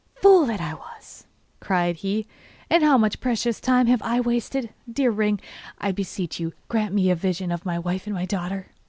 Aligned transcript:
'Fool 0.15 0.47
that 0.47 0.59
I 0.59 0.73
was!' 0.73 1.27
cried 1.59 1.97
he; 1.97 2.25
'and 2.71 2.81
how 2.81 2.97
much 2.97 3.19
precious 3.19 3.59
time 3.61 3.85
have 3.85 4.01
I 4.01 4.19
wasted? 4.19 4.73
Dear 4.91 5.11
ring, 5.11 5.39
I 5.77 5.91
beseech 5.91 6.39
you, 6.39 6.53
grant 6.69 6.95
me 6.95 7.11
a 7.11 7.15
vision 7.15 7.51
of 7.51 7.67
my 7.67 7.77
wife 7.77 8.07
and 8.07 8.15
my 8.15 8.25
daughter! 8.25 8.71